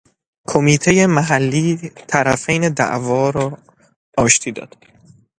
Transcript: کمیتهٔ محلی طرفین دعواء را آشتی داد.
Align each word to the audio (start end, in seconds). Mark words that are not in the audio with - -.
کمیتهٔ 0.51 0.99
محلی 1.17 1.67
طرفین 2.11 2.63
دعواء 2.79 3.29
را 3.35 3.47
آشتی 4.23 4.51
داد. 4.51 4.75